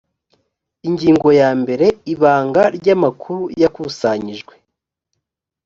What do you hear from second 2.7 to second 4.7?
ry amakuru yakusanyijwe